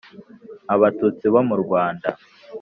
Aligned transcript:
abatutsi 0.73 1.25
bo 1.33 1.41
mu 1.49 1.55
rwanda, 1.63 2.07